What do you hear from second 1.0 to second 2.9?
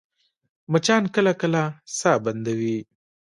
کله کله ساه بندوي